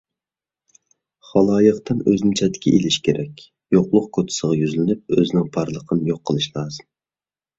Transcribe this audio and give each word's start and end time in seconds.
خالايىقتىن 1.31 1.99
ئۆزىنى 2.11 2.37
چەتكە 2.39 2.73
ئېلىش 2.77 2.97
كېرەك، 3.07 3.43
يوقلۇق 3.77 4.09
كوچىسىغا 4.19 4.57
يۈزلىنىپ، 4.61 5.17
ئۆزىنىڭ 5.17 5.51
بارلىقىنى 5.59 6.11
يوق 6.13 6.23
قىلىش 6.31 6.49
لازىم. 6.57 6.89